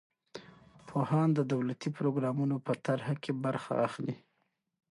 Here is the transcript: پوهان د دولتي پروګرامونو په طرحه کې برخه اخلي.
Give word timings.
پوهان 0.87 1.29
د 1.33 1.39
دولتي 1.53 1.89
پروګرامونو 1.97 2.55
په 2.65 2.73
طرحه 2.85 3.15
کې 3.23 3.31
برخه 3.45 3.73
اخلي. 3.87 4.15